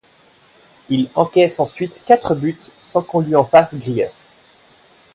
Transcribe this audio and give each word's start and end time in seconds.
Il 0.89 1.11
encaisse 1.13 1.59
ensuite 1.59 2.01
quatre 2.07 2.33
buts 2.33 2.59
sans 2.81 3.03
qu'on 3.03 3.19
lui 3.19 3.35
en 3.35 3.45
fasse 3.45 3.75
grief. 3.75 4.23